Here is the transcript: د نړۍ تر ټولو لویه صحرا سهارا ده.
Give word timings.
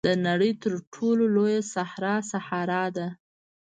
د 0.07 0.09
نړۍ 0.27 0.51
تر 0.63 0.73
ټولو 0.93 1.23
لویه 1.35 1.61
صحرا 1.73 2.15
سهارا 2.31 2.83
ده. 2.95 3.07